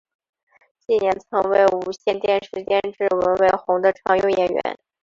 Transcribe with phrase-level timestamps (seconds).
[0.87, 4.79] 近年曾为无线电视监制文伟鸿的常用演员。